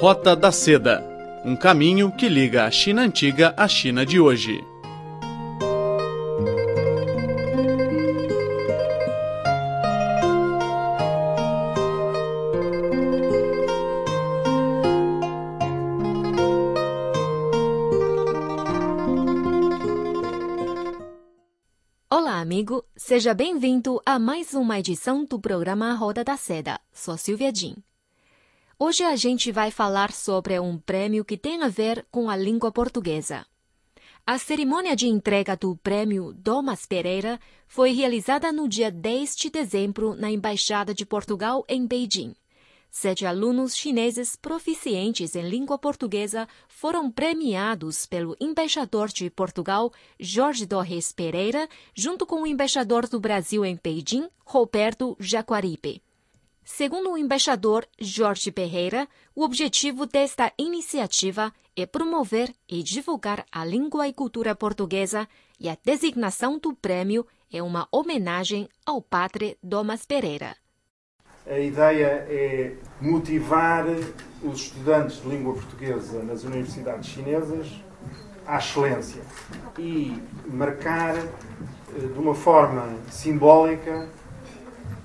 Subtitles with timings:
[0.00, 1.02] Rota da Seda
[1.44, 4.64] um caminho que liga a China antiga à China de hoje.
[22.10, 22.84] Olá, amigo!
[22.96, 26.80] Seja bem-vindo a mais uma edição do programa Roda da Seda.
[26.92, 27.76] Sou Silvia Jin.
[28.76, 32.72] Hoje a gente vai falar sobre um prêmio que tem a ver com a língua
[32.72, 33.46] portuguesa.
[34.26, 40.16] A cerimônia de entrega do prêmio Domas Pereira foi realizada no dia 10 de dezembro
[40.16, 42.34] na Embaixada de Portugal em Beijing.
[42.90, 51.12] Sete alunos chineses proficientes em língua portuguesa foram premiados pelo embaixador de Portugal, Jorge Torres
[51.12, 56.02] Pereira, junto com o embaixador do Brasil em Beijing, Roberto Jaguaribe.
[56.64, 64.08] Segundo o embaixador Jorge Pereira, o objetivo desta iniciativa é promover e divulgar a língua
[64.08, 65.28] e cultura portuguesa
[65.60, 70.56] e a designação do prêmio é uma homenagem ao padre Domas Pereira.
[71.46, 73.84] A ideia é motivar
[74.42, 77.70] os estudantes de língua portuguesa nas universidades chinesas
[78.46, 79.22] à excelência
[79.78, 81.28] e marcar eh,
[81.98, 84.08] de uma forma simbólica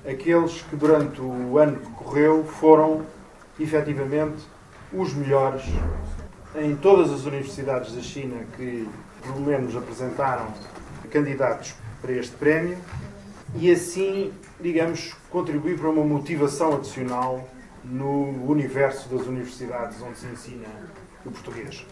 [0.05, 3.05] aqueles que durante o ano que correu foram
[3.59, 4.43] efetivamente
[4.93, 5.63] os melhores
[6.55, 8.87] em todas as universidades da China que
[9.21, 10.47] pelo menos apresentaram
[11.11, 12.77] candidatos para este prémio
[13.55, 17.47] e assim, digamos, contribuir para uma motivação adicional
[17.83, 20.67] no universo das universidades onde se ensina
[21.25, 21.85] o português.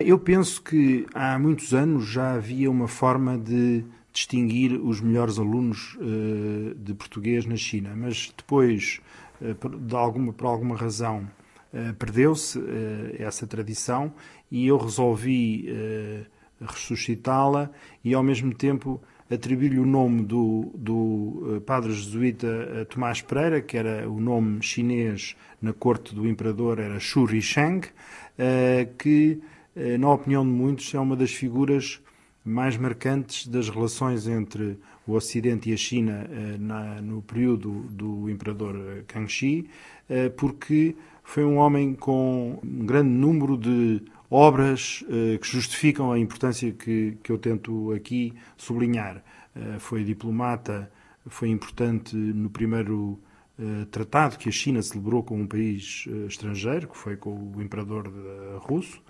[0.00, 5.96] Eu penso que há muitos anos já havia uma forma de distinguir os melhores alunos
[5.96, 9.00] uh, de português na China, mas depois,
[9.40, 11.28] uh, de alguma, por alguma razão,
[11.72, 12.60] uh, perdeu-se
[13.18, 14.12] essa tradição
[14.50, 15.66] e eu resolvi
[16.60, 17.70] ressuscitá-la
[18.04, 24.08] e, ao mesmo tempo, atribuir-lhe o nome do, do padre jesuíta Tomás Pereira, que era
[24.08, 27.80] o nome chinês na corte do imperador, era Xu Risheng,
[28.98, 29.40] que,
[29.98, 32.02] na opinião de muitos, é uma das figuras
[32.44, 38.28] mais marcantes das relações entre o Ocidente e a China eh, na, no período do
[38.28, 39.68] imperador eh, Kangxi,
[40.08, 45.04] eh, porque foi um homem com um grande número de obras
[45.40, 49.22] que justificam a importância que, que eu tento aqui sublinhar.
[49.78, 50.90] Foi diplomata,
[51.26, 53.20] foi importante no primeiro
[53.90, 58.10] tratado que a China celebrou com um país estrangeiro, que foi com o imperador
[58.60, 59.02] russo.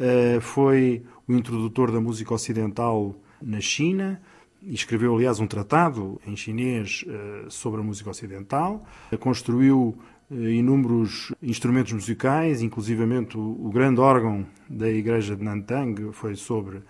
[0.00, 4.20] Eh, foi o introdutor da música ocidental na China
[4.62, 8.84] escreveu, aliás, um tratado em chinês eh, sobre a música ocidental.
[9.18, 9.96] Construiu
[10.30, 16.82] eh, inúmeros instrumentos musicais, inclusivamente o, grande órgão da igreja de Nantang foi sobre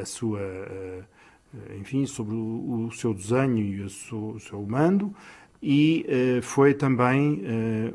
[0.00, 0.40] a sua,
[1.78, 5.14] enfim, sobre o, seu desenho e o seu, o seu mando.
[5.62, 6.04] E
[6.42, 7.40] foi também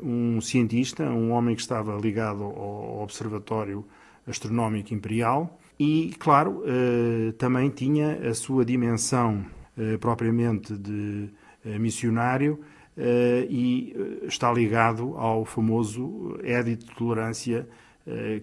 [0.02, 3.84] um cientista, um homem que estava ligado ao Observatório
[4.28, 9.46] Astronómico Imperial e, claro, eh, também tinha a sua dimensão
[9.76, 11.30] eh, propriamente de
[11.64, 12.60] eh, missionário
[13.48, 13.94] e
[14.24, 17.68] está ligado ao famoso Édito de Tolerância,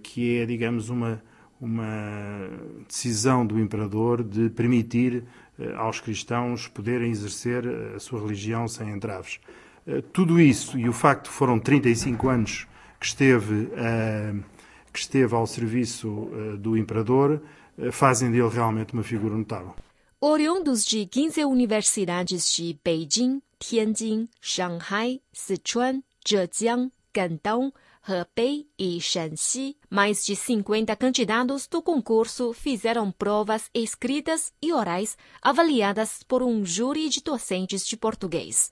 [0.02, 1.22] que é, digamos, uma,
[1.60, 2.50] uma
[2.88, 5.26] decisão do imperador de permitir
[5.76, 9.42] aos cristãos poderem exercer a sua religião sem entraves.
[10.14, 12.66] Tudo isso e o facto de foram 35 anos
[12.98, 14.34] que esteve a
[14.96, 17.42] que esteve ao serviço uh, do imperador,
[17.78, 19.76] uh, fazem dele realmente uma figura notável.
[20.22, 27.72] Oriundos de 15 universidades de Beijing, Tianjin, Shanghai, Sichuan, Zhejiang, Guangdong,
[28.08, 36.24] Hebei e Shanxi, mais de 50 candidatos do concurso fizeram provas escritas e orais avaliadas
[36.24, 38.72] por um júri de docentes de português.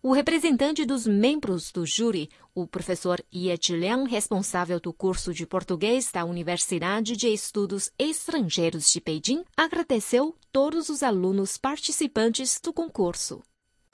[0.00, 6.12] O representante dos membros do júri, o professor Ye Liang, responsável do curso de português
[6.12, 13.42] da Universidade de Estudos Estrangeiros de Beijing, agradeceu todos os alunos participantes do concurso.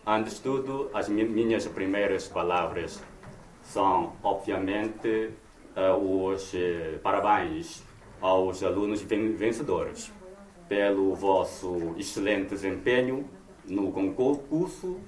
[0.07, 3.03] Antes de tudo, as minhas primeiras palavras
[3.63, 5.31] são, obviamente,
[5.75, 7.83] uh, os uh, parabéns
[8.21, 10.13] aos alunos vencedores
[10.69, 13.27] pelo vosso excelente desempenho
[13.65, 15.01] no concurso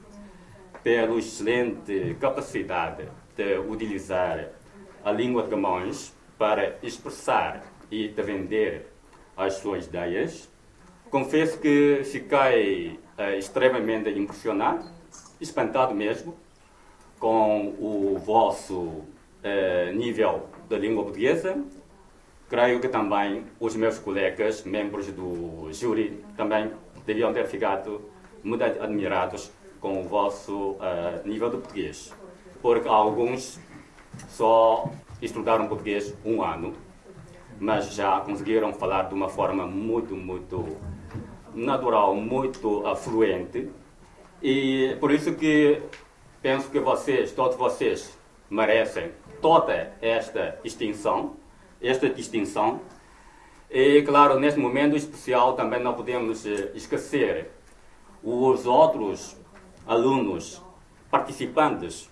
[0.87, 4.51] pela excelente capacidade de utilizar
[5.05, 8.87] a língua de Camões para expressar e de vender
[9.37, 10.49] as suas ideias.
[11.11, 14.89] Confesso que fiquei uh, extremamente impressionado,
[15.41, 16.37] espantado mesmo,
[17.19, 21.65] com o vosso uh, nível da língua portuguesa.
[22.49, 26.71] Creio que também os meus colegas, membros do júri, também
[27.05, 28.09] deviam ter ficado
[28.45, 29.51] muito admirados
[29.81, 32.15] com o vosso uh, nível de português.
[32.63, 33.61] Porque alguns
[34.29, 34.91] só
[35.21, 36.75] estudaram português um ano,
[37.59, 40.77] mas já conseguiram falar de uma forma muito, muito
[41.55, 43.71] natural, muito uh, fluente.
[44.43, 45.83] E por isso que
[46.43, 48.17] penso que vocês, todos vocês,
[48.49, 51.37] merecem toda esta extinção,
[51.81, 52.81] esta distinção.
[53.71, 57.51] E, claro, neste momento especial também não podemos eh, esquecer
[58.23, 59.37] os outros
[59.87, 60.63] alunos
[61.11, 62.11] participantes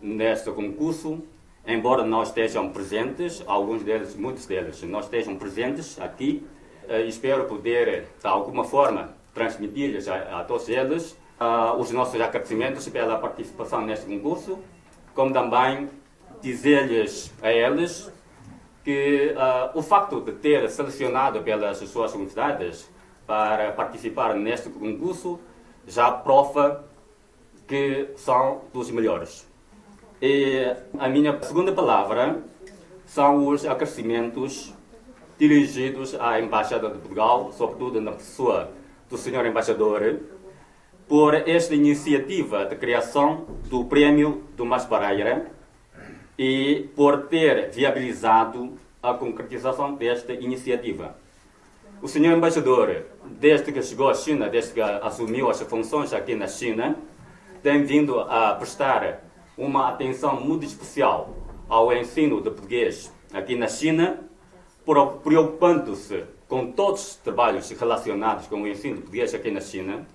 [0.00, 1.22] neste concurso,
[1.66, 6.46] embora não estejam presentes, alguns deles, muitos deles, não estejam presentes aqui.
[6.86, 12.88] Eh, espero poder, de alguma forma, transmitir-lhes a, a todos eles uh, os nossos agradecimentos
[12.88, 14.58] pela participação neste concurso,
[15.14, 15.88] como também
[16.40, 18.12] dizer-lhes a eles
[18.84, 22.90] que uh, o facto de ter selecionado pelas suas universidades
[23.26, 25.40] para participar neste concurso
[25.86, 26.84] já prova
[27.66, 29.48] que são dos melhores.
[30.20, 32.42] E a minha segunda palavra
[33.06, 34.74] são os agradecimentos
[35.38, 38.70] dirigidos à Embaixada de Portugal, sobretudo na pessoa
[39.10, 39.46] do Sr.
[39.46, 40.20] Embaixador,
[41.08, 45.50] por esta iniciativa de criação do Prémio do Mas Pereira
[46.38, 48.72] e por ter viabilizado
[49.02, 51.14] a concretização desta iniciativa.
[52.00, 56.46] O senhor embaixador, desde que chegou à China, desde que assumiu as funções aqui na
[56.46, 56.96] China,
[57.64, 59.24] tem vindo a prestar
[59.56, 61.34] uma atenção muito especial
[61.66, 64.20] ao ensino de português aqui na China,
[65.22, 70.06] preocupando-se com todos os trabalhos relacionados com o ensino de português aqui na China.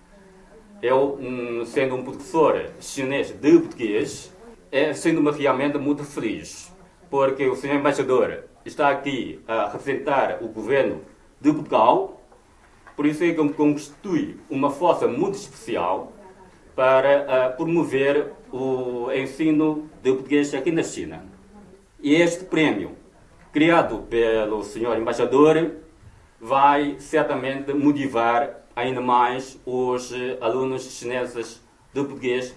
[0.80, 4.32] Eu, hum, sendo um professor chinês de português,
[4.72, 6.72] é sendo-me realmente muito feliz,
[7.10, 11.02] porque o senhor embaixador está aqui a representar o governo
[11.42, 12.22] de Portugal,
[12.96, 16.14] por isso é que constitui uma força muito especial
[16.76, 21.24] para uh, promover o ensino de português aqui na China.
[22.02, 22.96] E este prémio,
[23.52, 25.76] criado pelo senhor embaixador,
[26.40, 31.62] vai certamente motivar ainda mais os alunos chineses
[31.94, 32.56] de português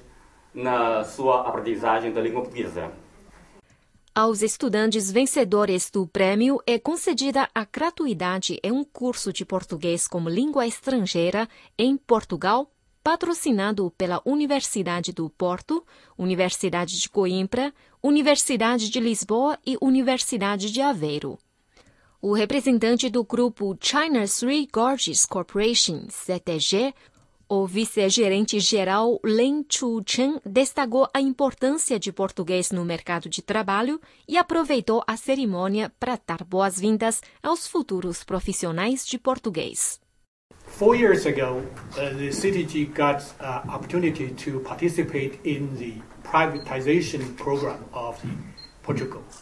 [0.55, 2.93] na sua aprendizagem da língua portuguesa.
[4.15, 10.29] Aos estudantes vencedores do prêmio é concedida a gratuidade em um curso de português como
[10.29, 11.49] língua estrangeira
[11.79, 12.71] em Portugal,
[13.03, 15.85] patrocinado pela Universidade do Porto,
[16.17, 21.39] Universidade de Coimbra, Universidade de Lisboa e Universidade de Aveiro.
[22.21, 26.95] O representante do grupo China Three Gorges Corporation, CTG,
[27.49, 35.05] o vice-gerente-geral Len Chu-chen destacou a importância de português no mercado de trabalho e aproveitou
[35.07, 40.02] a cerimônia para dar boas-vindas aos futuros profissionais de português.
[40.67, 41.63] Four years ago,
[41.97, 45.95] uh, the CTG got uh, opportunity to participate in the
[46.25, 48.21] privatization program of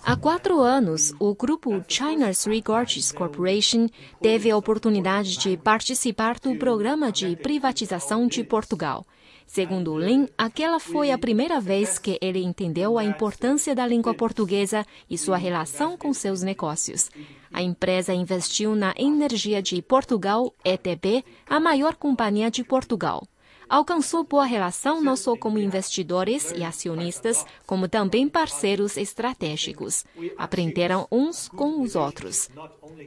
[0.04, 3.88] Há quatro anos, o grupo China Three Gorges Corporation
[4.20, 9.06] teve a oportunidade de participar do programa de privatização de Portugal.
[9.52, 14.86] Segundo Lin, aquela foi a primeira vez que ele entendeu a importância da língua portuguesa
[15.10, 17.10] e sua relação com seus negócios.
[17.52, 23.26] A empresa investiu na Energia de Portugal, ETB, a maior companhia de Portugal
[23.70, 30.04] alcançou boa relação não só como investidores e acionistas, como também parceiros estratégicos.
[30.36, 32.50] Aprenderam uns com os outros.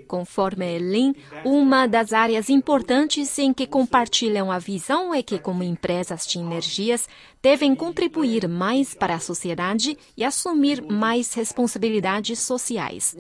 [0.08, 6.26] Conforme Lin, uma das áreas importantes em que compartilham a visão é que, como empresas
[6.26, 7.10] de energias,
[7.42, 13.16] devem contribuir mais para a sociedade e assumir mais responsabilidades sociais.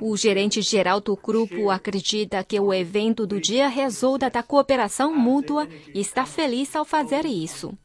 [0.00, 6.00] O gerente-geral do grupo acredita que o evento do dia resulta da cooperação mútua e
[6.00, 7.76] está feliz ao fazer isso.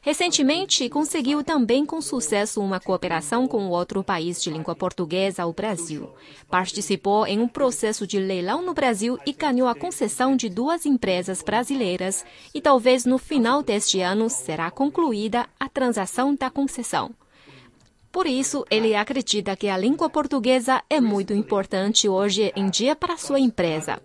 [0.00, 6.08] Recentemente, conseguiu também com sucesso uma cooperação com outro país de língua portuguesa, o Brasil.
[6.48, 11.42] Participou em um processo de leilão no Brasil e ganhou a concessão de duas empresas
[11.42, 17.10] brasileiras e talvez no final deste ano será concluída a transação da concessão.
[18.12, 23.16] Por isso, ele acredita que a língua portuguesa é muito importante hoje em dia para
[23.16, 24.00] sua empresa.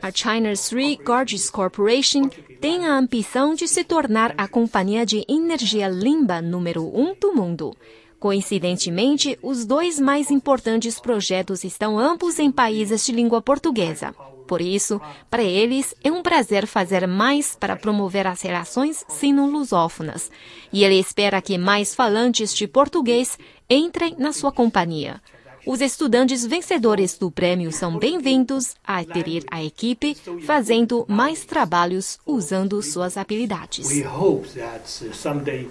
[0.00, 2.28] A China Three Gorges Corporation
[2.60, 7.76] tem a ambição de se tornar a companhia de energia limpa número um do mundo.
[8.18, 14.12] Coincidentemente, os dois mais importantes projetos estão ambos em países de língua portuguesa.
[14.46, 20.30] Por isso, para eles é um prazer fazer mais para promover as relações sino-lusófonas.
[20.72, 25.20] E ele espera que mais falantes de português entrem na sua companhia.
[25.66, 32.82] Os estudantes vencedores do prêmio são bem-vindos a aderir à equipe, fazendo mais trabalhos usando
[32.82, 33.86] suas habilidades.
[33.90, 35.68] We hope that uh, someday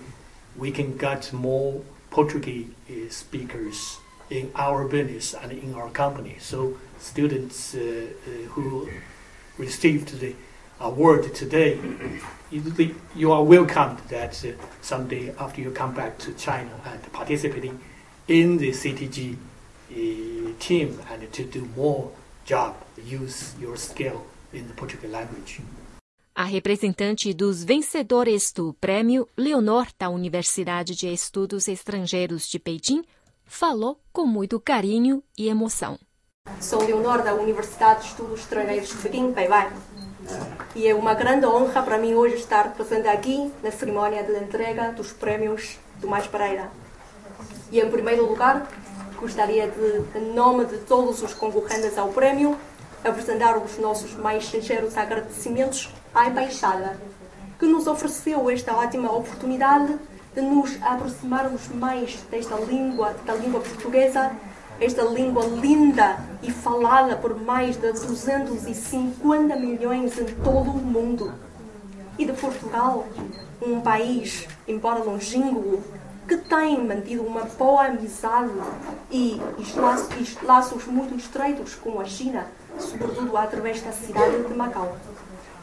[0.56, 2.68] we can get more Portuguese
[3.10, 4.00] speakers
[4.30, 6.36] in our business and in our company.
[6.40, 8.90] So students uh, uh, who
[9.58, 10.36] received the
[10.80, 11.80] award today,
[12.52, 17.80] you, you are welcomed that uh, someday after you come back to China and participating
[18.28, 19.38] in the CTG
[20.60, 22.12] team and to do more
[22.46, 25.60] job, use your skill in the Portuguese language.
[26.40, 33.04] A representante dos vencedores do prêmio, Leonor, da Universidade de Estudos Estrangeiros de Pequim,
[33.44, 35.98] falou com muito carinho e emoção.
[36.62, 39.74] Sou Leonor da Universidade de Estudos Estrangeiros de Pequim, Peivai.
[40.76, 44.92] E é uma grande honra para mim hoje estar presente aqui na cerimónia de entrega
[44.92, 46.70] dos prémios do Mais Pereira.
[47.72, 48.70] E em primeiro lugar,
[49.20, 52.56] Gostaria de, em nome de todos os concorrentes ao prémio,
[53.04, 57.00] apresentar os nossos mais sinceros agradecimentos à Embaixada,
[57.60, 59.98] que nos ofereceu esta ótima oportunidade
[60.34, 64.32] de nos aproximarmos mais desta língua, da língua portuguesa,
[64.80, 71.34] esta língua linda e falada por mais de 250 milhões em todo o mundo.
[72.18, 73.08] E de Portugal,
[73.62, 75.82] um país, embora longínquo,
[76.28, 78.52] que têm mantido uma boa amizade
[79.10, 79.42] e,
[80.44, 82.46] laços muito estreitos com a China,
[82.78, 84.98] sobretudo através da cidade de Macau.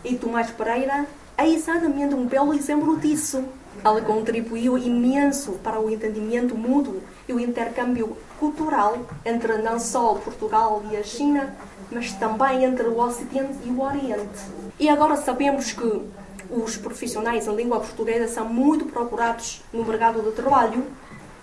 [0.04, 1.06] E Tomás Pereira
[1.36, 3.42] é exatamente um belo exemplo disso.
[3.82, 10.82] Ele contribuiu imenso para o entendimento mútuo e o intercâmbio cultural entre não só Portugal
[10.90, 11.56] e a China,
[11.90, 14.40] mas também entre o Ocidente e o Oriente.
[14.78, 16.02] E agora sabemos que
[16.50, 20.84] os profissionais em língua portuguesa são muito procurados no mercado de trabalho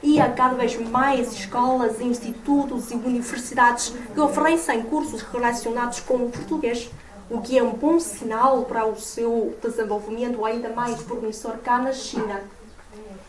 [0.04, 6.30] e há cada vez mais escolas, institutos e universidades que oferecem cursos relacionados com o
[6.30, 6.90] português,
[7.32, 11.94] o que é um bom sinal para o seu desenvolvimento ainda mais promissor cá na
[11.94, 12.42] China.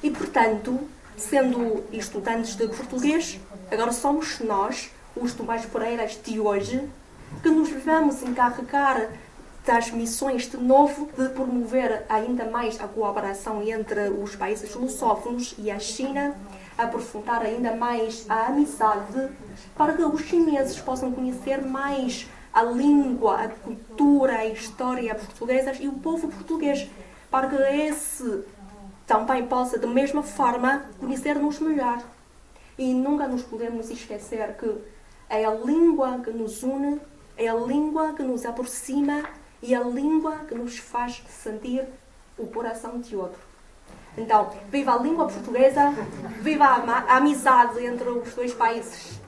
[0.03, 0.77] E, portanto,
[1.17, 3.39] sendo estudantes de português,
[3.71, 6.83] agora somos nós, os Tomás Pereiras de hoje,
[7.45, 9.09] que nos vamos encarregar
[9.65, 15.71] das missões de novo de promover ainda mais a cooperação entre os países lusófonos e
[15.71, 16.35] a China,
[16.77, 19.29] aprofundar ainda mais a amizade
[19.77, 25.89] para que os chineses possam conhecer mais a língua, a cultura, a história portuguesas e
[25.89, 26.89] o povo português,
[27.31, 28.45] para que esse
[29.07, 32.03] também possa, da mesma forma, conhecer-nos melhor.
[32.77, 34.75] E nunca nos podemos esquecer que
[35.29, 37.01] é a língua que nos une,
[37.37, 39.23] é a língua que nos aproxima
[39.63, 41.87] e a língua que nos faz sentir
[42.37, 43.41] o coração de outro.
[44.17, 45.91] Então, viva a língua portuguesa,
[46.41, 49.22] viva a amizade entre os dois países.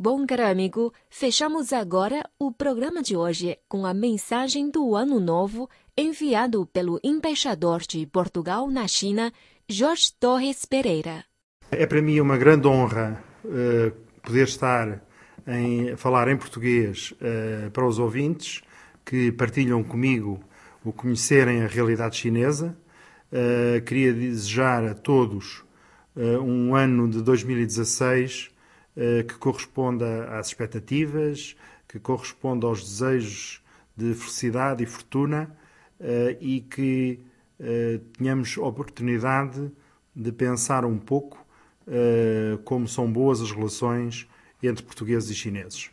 [0.00, 5.68] Bom, caro amigo, fechamos agora o programa de hoje com a mensagem do Ano Novo
[5.96, 9.32] enviado pelo embaixador de Portugal na China,
[9.68, 11.24] Jorge Torres Pereira.
[11.72, 13.90] É para mim uma grande honra uh,
[14.22, 15.02] poder estar
[15.44, 18.62] em falar em português uh, para os ouvintes
[19.04, 20.38] que partilham comigo
[20.84, 22.78] o conhecerem a realidade chinesa.
[23.32, 25.64] Uh, queria desejar a todos
[26.16, 28.57] um ano de 2016 uh, eh,
[29.28, 33.62] que corresponda às expectativas, que corresponda aos desejos
[33.96, 35.56] de felicidade e fortuna
[36.40, 37.20] e que
[38.16, 39.70] tenhamos oportunidade
[40.14, 41.38] de pensar um pouco
[42.64, 44.28] como são boas as relações
[44.62, 45.90] entre portugueses e chineses.